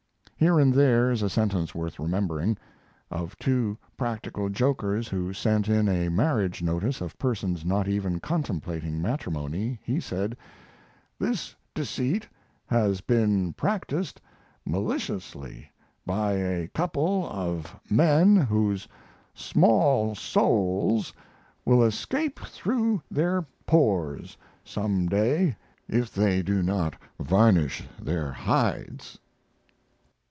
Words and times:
Here 0.43 0.59
and 0.59 0.73
there 0.73 1.11
is 1.11 1.21
a 1.21 1.29
sentence 1.29 1.75
worth 1.75 1.99
remembering. 1.99 2.57
Of 3.11 3.37
two 3.37 3.77
practical 3.95 4.49
jokers 4.49 5.07
who 5.07 5.33
sent 5.33 5.69
in 5.69 5.87
a 5.87 6.09
marriage 6.09 6.63
notice 6.63 6.99
of 6.99 7.19
persons 7.19 7.63
not 7.63 7.87
even 7.87 8.19
contemplating 8.19 8.99
matrimony, 8.99 9.79
he 9.83 9.99
said: 9.99 10.35
"This 11.19 11.55
deceit 11.75 12.27
has 12.65 13.01
been 13.01 13.53
practised 13.53 14.19
maliciously 14.65 15.69
by 16.07 16.33
a 16.33 16.69
couple 16.69 17.29
of 17.29 17.75
men 17.87 18.35
whose 18.37 18.87
small 19.35 20.15
souls 20.15 21.13
will 21.65 21.83
escape 21.83 22.39
through 22.39 22.99
their 23.11 23.45
pores 23.67 24.35
some 24.65 25.07
day 25.07 25.55
if 25.87 26.11
they 26.11 26.41
do 26.41 26.63
not 26.63 26.95
varnish 27.19 27.83
their 28.01 28.31
hides." 28.31 29.19